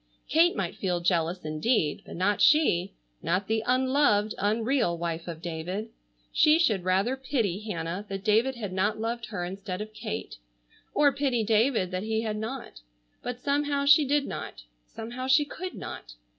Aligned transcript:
Kate 0.27 0.55
might 0.55 0.75
feel 0.77 0.99
jealous, 0.99 1.45
indeed, 1.45 2.01
but 2.07 2.15
not 2.15 2.41
she, 2.41 2.95
not 3.21 3.45
the 3.45 3.61
unloved, 3.67 4.33
unreal, 4.39 4.97
wife 4.97 5.27
of 5.27 5.43
David. 5.43 5.89
She 6.33 6.57
should 6.57 6.83
rather 6.83 7.15
pity 7.15 7.59
Hannah 7.59 8.03
that 8.09 8.23
David 8.23 8.55
had 8.55 8.73
not 8.73 8.99
loved 8.99 9.27
her 9.27 9.45
instead 9.45 9.79
of 9.79 9.93
Kate, 9.93 10.37
or 10.95 11.11
pity 11.11 11.43
David 11.43 11.91
that 11.91 12.01
he 12.01 12.21
had 12.21 12.37
not. 12.37 12.81
But 13.21 13.41
somehow 13.41 13.85
she 13.85 14.03
did 14.03 14.25
not, 14.25 14.63
somehow 14.87 15.27
she 15.27 15.45
could 15.45 15.75
not. 15.75 16.15